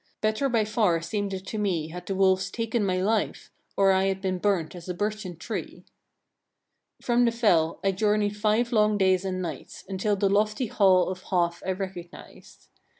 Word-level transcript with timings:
Better 0.19 0.49
by 0.49 0.65
far 0.65 0.97
it 0.97 1.03
seemed 1.03 1.45
to 1.45 1.57
me 1.59 1.89
had 1.89 2.07
the 2.07 2.15
wolves 2.15 2.49
taken 2.49 2.83
my 2.83 2.99
life, 2.99 3.51
or 3.77 3.91
I 3.91 4.05
had 4.05 4.19
been 4.19 4.39
burnt 4.39 4.73
as 4.73 4.89
a 4.89 4.95
birchen 4.95 5.37
tree. 5.37 5.85
13. 7.03 7.03
From 7.03 7.25
the 7.25 7.31
fell 7.31 7.79
I 7.83 7.91
journeyed 7.91 8.35
five 8.35 8.71
long 8.71 8.97
days 8.97 9.23
and 9.23 9.43
nights, 9.43 9.83
until 9.87 10.15
the 10.15 10.27
lofty 10.27 10.65
hall 10.65 11.09
of 11.09 11.21
Half 11.29 11.61
I 11.63 11.73
recognized. 11.73 12.69